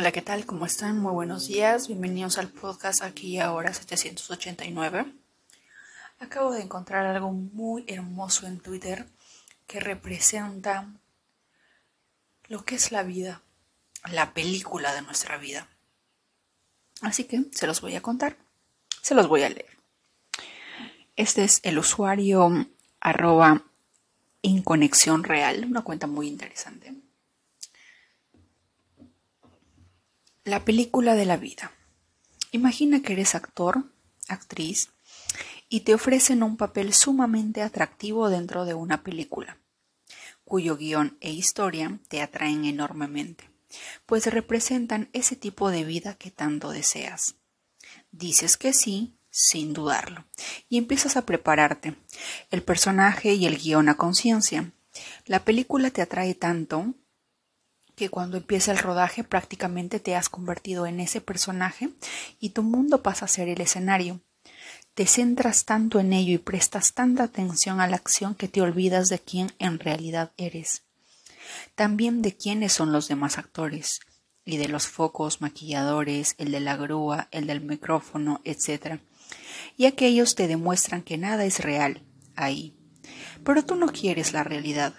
Hola, 0.00 0.12
¿qué 0.12 0.22
tal? 0.22 0.46
¿Cómo 0.46 0.64
están? 0.64 1.00
Muy 1.00 1.10
buenos 1.10 1.48
días. 1.48 1.88
Bienvenidos 1.88 2.38
al 2.38 2.46
podcast 2.50 3.02
aquí 3.02 3.40
ahora 3.40 3.74
789. 3.74 5.12
Acabo 6.20 6.52
de 6.52 6.62
encontrar 6.62 7.04
algo 7.04 7.32
muy 7.32 7.84
hermoso 7.88 8.46
en 8.46 8.60
Twitter 8.60 9.08
que 9.66 9.80
representa 9.80 10.86
lo 12.46 12.64
que 12.64 12.76
es 12.76 12.92
la 12.92 13.02
vida, 13.02 13.42
la 14.12 14.34
película 14.34 14.94
de 14.94 15.02
nuestra 15.02 15.36
vida. 15.36 15.66
Así 17.02 17.24
que 17.24 17.46
se 17.50 17.66
los 17.66 17.80
voy 17.80 17.96
a 17.96 18.00
contar, 18.00 18.36
se 19.02 19.16
los 19.16 19.26
voy 19.26 19.42
a 19.42 19.48
leer. 19.48 19.78
Este 21.16 21.42
es 21.42 21.58
el 21.64 21.76
usuario 21.76 22.68
arroba 23.00 23.64
inconexión 24.42 25.24
real, 25.24 25.64
una 25.68 25.82
cuenta 25.82 26.06
muy 26.06 26.28
interesante. 26.28 26.94
La 30.48 30.64
película 30.64 31.14
de 31.14 31.26
la 31.26 31.36
vida. 31.36 31.72
Imagina 32.52 33.02
que 33.02 33.12
eres 33.12 33.34
actor, 33.34 33.84
actriz, 34.28 34.88
y 35.68 35.80
te 35.80 35.92
ofrecen 35.92 36.42
un 36.42 36.56
papel 36.56 36.94
sumamente 36.94 37.60
atractivo 37.60 38.30
dentro 38.30 38.64
de 38.64 38.72
una 38.72 39.02
película, 39.02 39.58
cuyo 40.46 40.78
guion 40.78 41.18
e 41.20 41.32
historia 41.32 42.00
te 42.08 42.22
atraen 42.22 42.64
enormemente, 42.64 43.50
pues 44.06 44.24
representan 44.24 45.10
ese 45.12 45.36
tipo 45.36 45.70
de 45.70 45.84
vida 45.84 46.14
que 46.14 46.30
tanto 46.30 46.70
deseas. 46.70 47.34
Dices 48.10 48.56
que 48.56 48.72
sí, 48.72 49.18
sin 49.28 49.74
dudarlo, 49.74 50.24
y 50.70 50.78
empiezas 50.78 51.18
a 51.18 51.26
prepararte, 51.26 51.94
el 52.50 52.62
personaje 52.62 53.34
y 53.34 53.44
el 53.44 53.58
guion 53.58 53.90
a 53.90 53.98
conciencia. 53.98 54.72
La 55.26 55.44
película 55.44 55.90
te 55.90 56.00
atrae 56.00 56.34
tanto 56.34 56.94
que 57.98 58.08
cuando 58.08 58.38
empieza 58.38 58.72
el 58.72 58.78
rodaje 58.78 59.24
prácticamente 59.24 60.00
te 60.00 60.16
has 60.16 60.28
convertido 60.28 60.86
en 60.86 61.00
ese 61.00 61.20
personaje 61.20 61.90
y 62.40 62.50
tu 62.50 62.62
mundo 62.62 63.02
pasa 63.02 63.26
a 63.26 63.28
ser 63.28 63.48
el 63.48 63.60
escenario. 63.60 64.20
Te 64.94 65.06
centras 65.06 65.64
tanto 65.64 66.00
en 66.00 66.12
ello 66.12 66.32
y 66.32 66.38
prestas 66.38 66.94
tanta 66.94 67.24
atención 67.24 67.80
a 67.80 67.88
la 67.88 67.96
acción 67.96 68.34
que 68.34 68.48
te 68.48 68.62
olvidas 68.62 69.08
de 69.08 69.18
quién 69.18 69.52
en 69.58 69.78
realidad 69.78 70.32
eres. 70.36 70.82
También 71.74 72.22
de 72.22 72.36
quiénes 72.36 72.72
son 72.72 72.92
los 72.92 73.08
demás 73.08 73.38
actores, 73.38 74.00
y 74.48 74.56
de 74.56 74.68
los 74.68 74.86
focos, 74.86 75.42
maquilladores, 75.42 76.34
el 76.38 76.52
de 76.52 76.60
la 76.60 76.74
grúa, 76.76 77.28
el 77.32 77.46
del 77.46 77.60
micrófono, 77.60 78.40
etc. 78.44 78.98
Y 79.76 79.84
aquellos 79.84 80.34
te 80.34 80.48
demuestran 80.48 81.02
que 81.02 81.18
nada 81.18 81.44
es 81.44 81.60
real 81.60 82.02
ahí. 82.34 82.74
Pero 83.44 83.62
tú 83.64 83.74
no 83.74 83.88
quieres 83.88 84.32
la 84.32 84.44
realidad, 84.44 84.94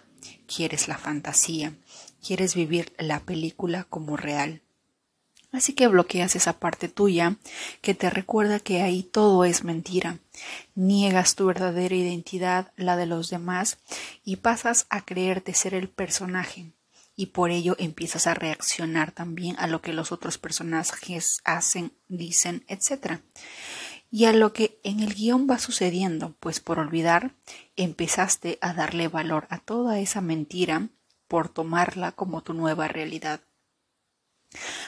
quieres 0.46 0.88
la 0.88 1.00
fantasía, 1.00 1.74
quieres 2.20 2.56
vivir 2.56 2.94
la 2.98 3.20
película 3.20 3.86
como 3.86 4.18
real. 4.18 4.62
Así 5.52 5.74
que 5.74 5.88
bloqueas 5.88 6.36
esa 6.36 6.60
parte 6.60 6.90
tuya 6.90 7.38
que 7.82 7.96
te 7.96 8.10
recuerda 8.10 8.60
que 8.60 8.84
ahí 8.84 9.02
todo 9.02 9.46
es 9.46 9.64
mentira. 9.64 10.20
Niegas 10.76 11.36
tu 11.36 11.48
verdadera 11.48 11.96
identidad, 11.96 12.72
la 12.76 12.96
de 12.98 13.08
los 13.08 13.30
demás, 13.30 13.80
y 14.24 14.38
pasas 14.38 14.86
a 14.90 15.04
creerte 15.04 15.56
ser 15.56 15.74
el 15.74 15.90
personaje. 15.90 16.72
Y 17.16 17.28
por 17.28 17.50
ello 17.50 17.76
empiezas 17.80 18.28
a 18.28 18.36
reaccionar 18.36 19.12
también 19.12 19.56
a 19.58 19.68
lo 19.68 19.82
que 19.82 19.92
los 19.92 20.12
otros 20.12 20.38
personajes 20.38 21.42
hacen, 21.44 21.94
dicen, 22.08 22.64
etc. 22.68 23.20
Y 24.12 24.26
a 24.26 24.34
lo 24.34 24.54
que 24.54 24.80
en 24.84 25.00
el 25.00 25.16
guion 25.16 25.48
va 25.50 25.58
sucediendo, 25.58 26.36
pues 26.40 26.60
por 26.60 26.78
olvidar, 26.80 27.34
empezaste 27.76 28.60
a 28.62 28.74
darle 28.74 29.08
valor 29.08 29.48
a 29.50 29.58
toda 29.58 30.00
esa 30.00 30.22
mentira 30.22 30.90
por 31.30 31.48
tomarla 31.48 32.12
como 32.12 32.42
tu 32.42 32.54
nueva 32.54 32.90
realidad. 32.90 33.40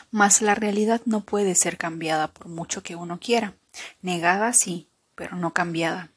Mas 0.09 0.41
la 0.41 0.55
realidad 0.55 1.01
no 1.05 1.21
puede 1.21 1.55
ser 1.55 1.77
cambiada 1.77 2.27
por 2.27 2.49
mucho 2.49 2.83
que 2.83 2.97
uno 2.97 3.19
quiera. 3.19 3.53
Negada 4.01 4.51
sí, 4.51 4.89
pero 5.15 5.37
no 5.37 5.53
cambiada. 5.53 6.09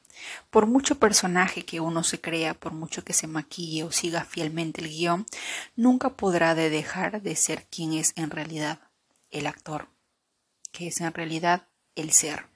Por 0.49 0.65
mucho 0.65 0.97
personaje 0.97 1.63
que 1.63 1.79
uno 1.79 2.03
se 2.03 2.19
crea, 2.19 2.55
por 2.55 2.73
mucho 2.73 3.03
que 3.03 3.13
se 3.13 3.27
maquille 3.27 3.83
o 3.83 3.91
siga 3.91 4.25
fielmente 4.25 4.81
el 4.81 4.89
guion, 4.89 5.25
nunca 5.75 6.09
podrá 6.09 6.55
de 6.55 6.69
dejar 6.69 7.21
de 7.21 7.35
ser 7.35 7.67
quien 7.67 7.93
es 7.93 8.13
en 8.15 8.31
realidad, 8.31 8.79
el 9.29 9.45
actor, 9.45 9.89
que 10.71 10.87
es 10.87 11.01
en 11.01 11.13
realidad 11.13 11.67
el 11.95 12.11
ser. 12.11 12.47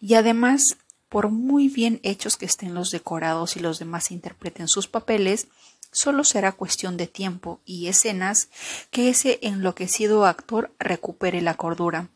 Y 0.00 0.14
además, 0.14 0.78
por 1.08 1.30
muy 1.30 1.68
bien 1.68 2.00
hechos 2.02 2.36
que 2.36 2.46
estén 2.46 2.74
los 2.74 2.90
decorados 2.90 3.56
y 3.56 3.60
los 3.60 3.78
demás 3.78 4.10
interpreten 4.10 4.68
sus 4.68 4.88
papeles, 4.88 5.48
Solo 5.90 6.24
será 6.24 6.52
cuestión 6.52 6.96
de 6.96 7.06
tiempo 7.06 7.60
y 7.64 7.88
escenas 7.88 8.48
que 8.90 9.08
ese 9.08 9.38
enloquecido 9.42 10.26
actor 10.26 10.74
recupere 10.78 11.40
la 11.40 11.54
cordura, 11.54 12.08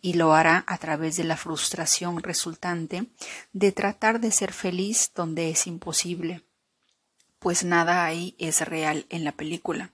y 0.00 0.14
lo 0.14 0.34
hará 0.34 0.64
a 0.66 0.78
través 0.78 1.16
de 1.16 1.24
la 1.24 1.36
frustración 1.36 2.22
resultante 2.22 3.06
de 3.52 3.72
tratar 3.72 4.20
de 4.20 4.30
ser 4.30 4.52
feliz 4.52 5.10
donde 5.14 5.50
es 5.50 5.66
imposible, 5.66 6.42
pues 7.38 7.64
nada 7.64 8.04
ahí 8.04 8.34
es 8.38 8.60
real 8.60 9.06
en 9.08 9.24
la 9.24 9.32
película. 9.32 9.92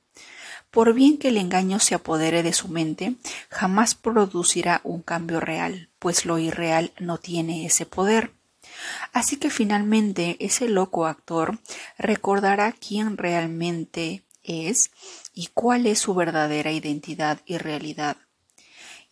Por 0.71 0.94
bien 0.94 1.19
que 1.19 1.28
el 1.28 1.37
engaño 1.37 1.78
se 1.78 1.94
apodere 1.94 2.43
de 2.43 2.54
su 2.54 2.69
mente, 2.69 3.16
jamás 3.50 3.94
producirá 3.94 4.81
un 4.84 5.03
cambio 5.03 5.39
real, 5.39 5.91
pues 5.99 6.25
lo 6.25 6.39
irreal 6.39 6.93
no 6.99 7.19
tiene 7.19 7.66
ese 7.66 7.84
poder. 7.84 8.33
Así 9.12 9.36
que 9.36 9.50
finalmente 9.50 10.36
ese 10.40 10.68
loco 10.68 11.06
actor 11.06 11.58
recordará 11.98 12.72
quién 12.72 13.16
realmente 13.16 14.22
es 14.42 14.90
y 15.34 15.48
cuál 15.48 15.86
es 15.86 15.98
su 15.98 16.14
verdadera 16.14 16.72
identidad 16.72 17.40
y 17.46 17.58
realidad. 17.58 18.16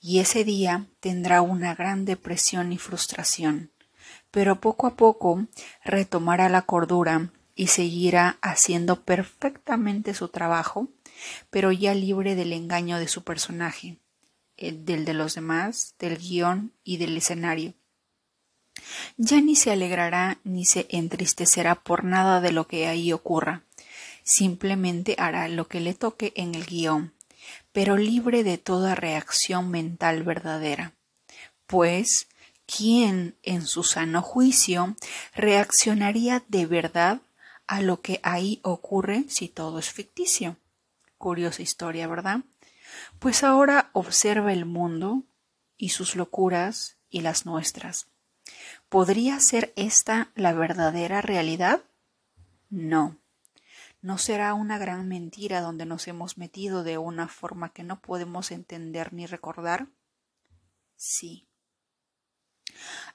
Y 0.00 0.20
ese 0.20 0.44
día 0.44 0.86
tendrá 1.00 1.42
una 1.42 1.74
gran 1.74 2.04
depresión 2.04 2.72
y 2.72 2.78
frustración, 2.78 3.70
pero 4.30 4.60
poco 4.60 4.86
a 4.86 4.96
poco 4.96 5.46
retomará 5.84 6.48
la 6.48 6.62
cordura 6.62 7.30
y 7.54 7.66
seguirá 7.66 8.38
haciendo 8.40 9.02
perfectamente 9.04 10.14
su 10.14 10.28
trabajo, 10.28 10.88
pero 11.50 11.72
ya 11.72 11.92
libre 11.92 12.34
del 12.34 12.54
engaño 12.54 12.98
de 12.98 13.08
su 13.08 13.22
personaje, 13.22 13.98
del 14.56 15.04
de 15.04 15.12
los 15.12 15.34
demás, 15.34 15.94
del 15.98 16.16
guion 16.16 16.72
y 16.82 16.96
del 16.96 17.16
escenario. 17.16 17.74
Ya 19.16 19.40
ni 19.40 19.56
se 19.56 19.70
alegrará 19.70 20.38
ni 20.44 20.64
se 20.64 20.86
entristecerá 20.90 21.74
por 21.74 22.04
nada 22.04 22.40
de 22.40 22.52
lo 22.52 22.66
que 22.66 22.86
ahí 22.86 23.12
ocurra. 23.12 23.62
Simplemente 24.22 25.16
hará 25.18 25.48
lo 25.48 25.66
que 25.68 25.80
le 25.80 25.94
toque 25.94 26.32
en 26.36 26.54
el 26.54 26.66
guion, 26.66 27.12
pero 27.72 27.96
libre 27.96 28.44
de 28.44 28.58
toda 28.58 28.94
reacción 28.94 29.70
mental 29.70 30.22
verdadera. 30.22 30.92
Pues, 31.66 32.28
¿quién 32.66 33.36
en 33.42 33.66
su 33.66 33.82
sano 33.82 34.22
juicio 34.22 34.96
reaccionaría 35.34 36.44
de 36.48 36.66
verdad 36.66 37.20
a 37.66 37.80
lo 37.80 38.00
que 38.00 38.20
ahí 38.22 38.60
ocurre 38.62 39.24
si 39.28 39.48
todo 39.48 39.78
es 39.78 39.90
ficticio? 39.90 40.56
Curiosa 41.18 41.62
historia, 41.62 42.06
¿verdad? 42.06 42.40
Pues 43.18 43.44
ahora 43.44 43.90
observa 43.92 44.52
el 44.52 44.64
mundo 44.64 45.22
y 45.76 45.90
sus 45.90 46.16
locuras 46.16 46.96
y 47.08 47.20
las 47.20 47.46
nuestras. 47.46 48.06
¿Podría 48.90 49.38
ser 49.38 49.72
esta 49.76 50.32
la 50.34 50.52
verdadera 50.52 51.22
realidad? 51.22 51.84
No. 52.70 53.16
¿No 54.02 54.18
será 54.18 54.52
una 54.52 54.78
gran 54.78 55.06
mentira 55.06 55.60
donde 55.60 55.86
nos 55.86 56.08
hemos 56.08 56.38
metido 56.38 56.82
de 56.82 56.98
una 56.98 57.28
forma 57.28 57.72
que 57.72 57.84
no 57.84 58.00
podemos 58.00 58.50
entender 58.50 59.12
ni 59.12 59.26
recordar? 59.26 59.86
Sí. 60.96 61.46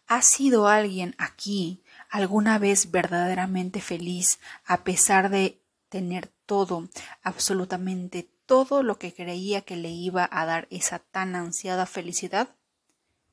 ¿Ha 0.08 0.22
sido 0.22 0.70
alguien 0.70 1.14
aquí 1.18 1.84
alguna 2.10 2.58
vez 2.58 2.90
verdaderamente 2.90 3.82
feliz 3.82 4.40
a 4.64 4.86
pesar 4.86 5.30
de 5.30 5.62
tener 5.90 6.32
todo, 6.46 6.88
absolutamente 7.22 8.32
todo 8.46 8.82
lo 8.82 8.98
que 8.98 9.14
creía 9.14 9.64
que 9.64 9.76
le 9.76 9.90
iba 9.90 10.30
a 10.32 10.46
dar 10.46 10.70
esa 10.72 11.00
tan 11.00 11.36
ansiada 11.36 11.86
felicidad? 11.86 12.56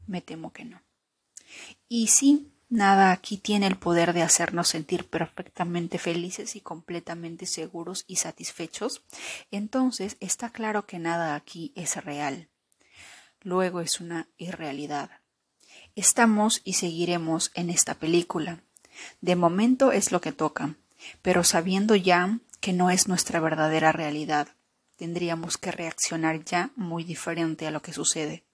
Me 0.08 0.20
temo 0.22 0.52
que 0.52 0.64
no. 0.64 0.82
Y 1.88 2.08
sí, 2.08 2.52
nada 2.68 3.12
aquí 3.12 3.36
tiene 3.36 3.66
el 3.66 3.76
poder 3.76 4.12
de 4.12 4.22
hacernos 4.22 4.68
sentir 4.68 5.08
perfectamente 5.08 5.98
felices 5.98 6.56
y 6.56 6.60
completamente 6.60 7.46
seguros 7.46 8.04
y 8.06 8.16
satisfechos, 8.16 9.02
entonces 9.50 10.16
está 10.20 10.50
claro 10.50 10.86
que 10.86 10.98
nada 10.98 11.34
aquí 11.34 11.72
es 11.76 12.02
real. 12.02 12.48
Luego 13.42 13.80
es 13.80 14.00
una 14.00 14.28
irrealidad. 14.38 15.10
Estamos 15.96 16.62
y 16.64 16.74
seguiremos 16.74 17.50
en 17.54 17.68
esta 17.68 17.94
película. 17.94 18.62
De 19.20 19.36
momento 19.36 19.92
es 19.92 20.12
lo 20.12 20.20
que 20.20 20.32
toca, 20.32 20.76
pero 21.20 21.44
sabiendo 21.44 21.94
ya 21.96 22.38
que 22.60 22.72
no 22.72 22.90
es 22.90 23.08
nuestra 23.08 23.40
verdadera 23.40 23.92
realidad, 23.92 24.48
tendríamos 24.96 25.58
que 25.58 25.72
reaccionar 25.72 26.44
ya 26.44 26.70
muy 26.76 27.04
diferente 27.04 27.66
a 27.66 27.70
lo 27.70 27.82
que 27.82 27.92
sucede. 27.92 28.44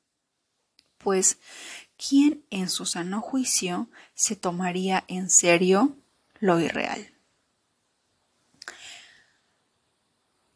Pues 0.97 1.39
¿quién 1.99 2.45
en 2.51 2.71
su 2.71 2.87
sano 2.87 3.21
juicio 3.21 3.89
se 4.15 4.37
tomaría 4.37 5.05
en 5.09 5.29
serio 5.29 5.97
lo 6.41 6.61
irreal? 6.61 7.13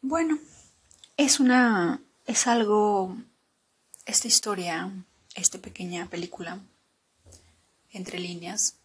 Bueno, 0.00 0.38
es 1.16 1.40
una, 1.40 2.00
es 2.26 2.46
algo, 2.46 3.16
esta 4.06 4.28
historia, 4.28 4.90
esta 5.34 5.58
pequeña 5.58 6.08
película, 6.08 6.60
entre 7.90 8.18
líneas, 8.18 8.78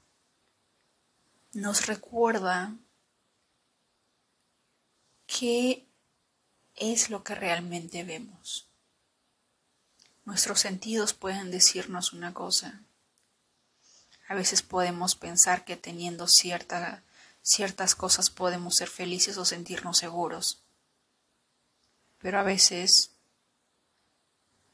nos 1.53 1.87
recuerda 1.87 2.75
qué 5.25 5.87
es 6.75 7.09
lo 7.09 7.23
que 7.23 7.35
realmente 7.35 8.03
vemos. 8.03 8.66
Nuestros 10.27 10.59
sentidos 10.59 11.13
pueden 11.13 11.51
decirnos 11.51 12.11
una 12.11 12.33
cosa. 12.33 12.81
A 14.27 14.35
veces 14.35 14.61
podemos 14.61 15.15
pensar 15.15 15.63
que 15.63 15.77
teniendo 15.77 16.27
cierta, 16.27 17.01
ciertas 17.41 17.95
cosas 17.95 18.29
podemos 18.29 18.75
ser 18.75 18.89
felices 18.89 19.37
o 19.37 19.45
sentirnos 19.45 19.99
seguros. 19.99 20.61
Pero 22.17 22.39
a 22.39 22.43
veces, 22.43 23.11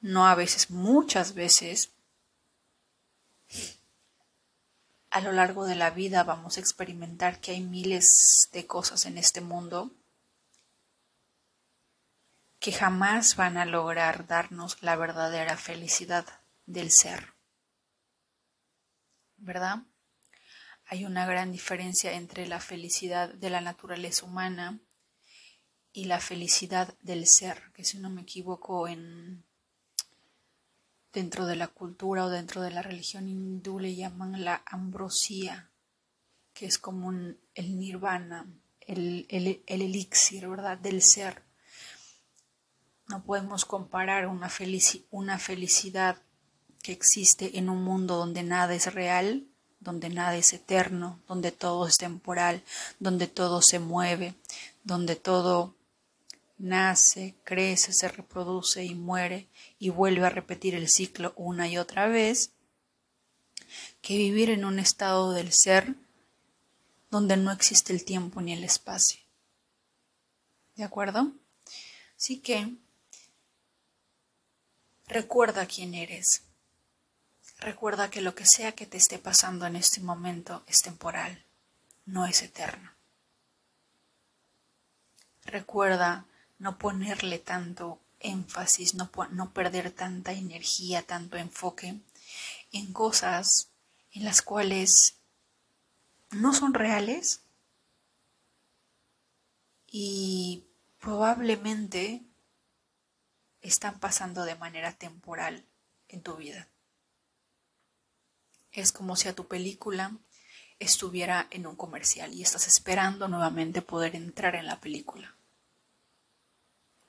no 0.01 0.25
a 0.25 0.33
veces, 0.33 0.71
muchas 0.71 1.35
veces, 1.35 1.91
a 5.11 5.21
lo 5.21 5.33
largo 5.33 5.65
de 5.65 5.75
la 5.75 5.91
vida 5.91 6.23
vamos 6.23 6.57
a 6.57 6.61
experimentar 6.61 7.39
que 7.39 7.51
hay 7.51 7.61
miles 7.61 8.49
de 8.53 8.65
cosas 8.65 9.05
en 9.05 9.19
este 9.19 9.39
mundo 9.39 9.91
que 12.63 12.71
jamás 12.71 13.35
van 13.35 13.57
a 13.57 13.65
lograr 13.65 14.25
darnos 14.25 14.81
la 14.81 14.95
verdadera 14.95 15.57
felicidad 15.57 16.25
del 16.65 16.91
ser. 16.91 17.33
¿Verdad? 19.35 19.79
Hay 20.85 21.03
una 21.03 21.25
gran 21.25 21.51
diferencia 21.51 22.13
entre 22.13 22.47
la 22.47 22.61
felicidad 22.61 23.33
de 23.33 23.49
la 23.49 23.59
naturaleza 23.59 24.25
humana 24.25 24.79
y 25.91 26.05
la 26.05 26.21
felicidad 26.21 26.97
del 27.01 27.27
ser, 27.27 27.73
que 27.73 27.83
si 27.83 27.99
no 27.99 28.09
me 28.09 28.21
equivoco 28.21 28.87
en 28.87 29.43
dentro 31.11 31.45
de 31.45 31.57
la 31.57 31.67
cultura 31.67 32.23
o 32.23 32.29
dentro 32.29 32.61
de 32.61 32.71
la 32.71 32.81
religión 32.81 33.27
hindú 33.27 33.77
le 33.77 33.93
llaman 33.93 34.45
la 34.45 34.63
ambrosía, 34.65 35.69
que 36.53 36.65
es 36.65 36.77
como 36.77 37.11
el 37.11 37.77
nirvana, 37.77 38.47
el, 38.79 39.25
el, 39.27 39.61
el 39.67 39.81
elixir, 39.81 40.47
¿verdad? 40.47 40.77
Del 40.77 41.01
ser 41.01 41.43
no 43.13 43.23
podemos 43.23 43.63
comparar 43.63 44.25
una, 44.25 44.51
una 45.11 45.37
felicidad 45.37 46.17
que 46.81 46.93
existe 46.93 47.59
en 47.59 47.69
un 47.69 47.83
mundo 47.83 48.15
donde 48.15 48.41
nada 48.41 48.73
es 48.73 48.91
real, 48.91 49.45
donde 49.79 50.09
nada 50.09 50.35
es 50.35 50.51
eterno, 50.51 51.19
donde 51.27 51.51
todo 51.51 51.85
es 51.85 51.97
temporal, 51.97 52.63
donde 52.97 53.27
todo 53.27 53.61
se 53.61 53.77
mueve, 53.77 54.33
donde 54.83 55.15
todo 55.15 55.75
nace, 56.57 57.35
crece, 57.43 57.93
se 57.93 58.07
reproduce 58.07 58.83
y 58.83 58.95
muere 58.95 59.47
y 59.77 59.91
vuelve 59.91 60.25
a 60.25 60.31
repetir 60.31 60.73
el 60.73 60.89
ciclo 60.89 61.33
una 61.35 61.67
y 61.67 61.77
otra 61.77 62.07
vez, 62.07 62.53
que 64.01 64.17
vivir 64.17 64.49
en 64.49 64.65
un 64.65 64.79
estado 64.79 65.33
del 65.33 65.51
ser 65.53 65.93
donde 67.11 67.37
no 67.37 67.51
existe 67.51 67.93
el 67.93 68.05
tiempo 68.05 68.41
ni 68.41 68.53
el 68.53 68.63
espacio. 68.63 69.19
¿De 70.75 70.83
acuerdo? 70.83 71.31
Así 72.17 72.39
que 72.39 72.73
Recuerda 75.13 75.67
quién 75.67 75.93
eres. 75.93 76.41
Recuerda 77.59 78.09
que 78.09 78.19
lo 78.19 78.33
que 78.33 78.47
sea 78.47 78.71
que 78.71 78.87
te 78.87 78.97
esté 78.97 79.19
pasando 79.19 79.67
en 79.67 79.75
este 79.75 80.01
momento 80.01 80.63
es 80.65 80.79
temporal, 80.79 81.45
no 82.07 82.25
es 82.25 82.41
eterno. 82.41 82.91
Recuerda 85.45 86.25
no 86.57 86.79
ponerle 86.79 87.37
tanto 87.37 87.99
énfasis, 88.21 88.95
no, 88.95 89.11
no 89.29 89.51
perder 89.51 89.91
tanta 89.91 90.31
energía, 90.31 91.03
tanto 91.03 91.37
enfoque 91.37 91.99
en 92.71 92.91
cosas 92.91 93.69
en 94.13 94.25
las 94.25 94.41
cuales 94.41 95.17
no 96.31 96.55
son 96.55 96.73
reales 96.73 97.41
y 99.91 100.63
probablemente 100.99 102.23
están 103.63 103.99
pasando 103.99 104.43
de 104.43 104.55
manera 104.55 104.91
temporal 104.91 105.65
en 106.09 106.21
tu 106.21 106.35
vida. 106.35 106.67
Es 108.71 108.91
como 108.91 109.15
si 109.15 109.29
a 109.29 109.35
tu 109.35 109.47
película 109.47 110.17
estuviera 110.79 111.47
en 111.49 111.65
un 111.65 111.75
comercial 111.75 112.33
y 112.33 112.43
estás 112.43 112.67
esperando 112.67 113.27
nuevamente 113.27 113.81
poder 113.81 114.15
entrar 114.15 114.55
en 114.55 114.67
la 114.67 114.81
película. 114.81 115.35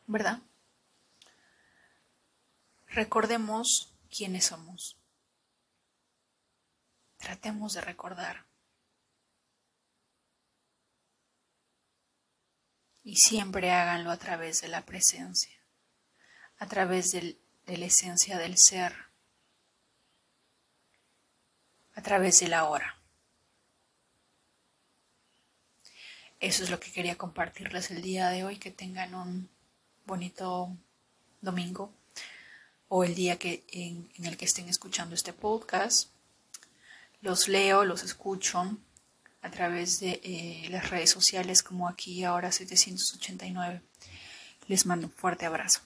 ¿Verdad? 0.07 0.43
Recordemos 2.87 3.93
quiénes 4.09 4.47
somos. 4.47 4.97
Tratemos 7.17 7.73
de 7.75 7.81
recordar. 7.81 8.47
Y 13.03 13.17
siempre 13.17 13.73
háganlo 13.73 14.11
a 14.11 14.19
través 14.19 14.61
de 14.61 14.69
la 14.69 14.85
presencia 14.87 15.64
a 16.59 16.67
través 16.67 17.13
de 17.13 17.37
la 17.67 17.87
esencia 17.87 18.39
del 18.39 18.57
ser, 18.59 18.95
a 21.95 22.03
través 22.03 22.41
de 22.41 22.49
la 22.49 22.65
hora. 22.65 22.99
Eso 26.41 26.63
es 26.63 26.71
lo 26.71 26.79
que 26.79 26.93
quería 26.93 27.17
compartirles 27.17 27.91
el 27.91 28.03
día 28.03 28.29
de 28.29 28.45
hoy, 28.45 28.59
que 28.59 28.71
tengan 28.71 29.15
un 29.15 29.49
bonito 30.05 30.77
domingo 31.41 31.91
o 32.89 33.05
el 33.05 33.15
día 33.15 33.39
que, 33.39 33.65
en, 33.73 34.11
el 34.23 34.37
que 34.37 34.45
estén 34.45 34.69
escuchando 34.69 35.15
este 35.15 35.33
podcast. 35.33 36.11
Los 37.23 37.49
leo, 37.49 37.85
los 37.85 38.03
escucho 38.03 38.77
a 39.41 39.51
través 39.51 40.01
de 40.01 40.21
eh, 40.23 40.69
las 40.71 40.91
redes 40.91 41.11
sociales 41.11 41.63
como 41.63 41.89
aquí 41.89 42.25
ahora 42.25 42.53
789. 42.53 43.81
Les 44.69 44.85
mando 44.85 45.07
un 45.07 45.13
fuerte 45.13 45.47
abrazo. 45.47 45.81